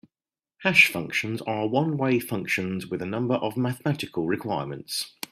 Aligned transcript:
Hash 0.63 0.87
functions 0.91 1.43
are 1.43 1.67
one-way 1.67 2.19
functions 2.19 2.87
with 2.87 3.03
a 3.03 3.05
number 3.05 3.35
of 3.35 3.55
mathematical 3.55 4.25
requirements. 4.25 5.13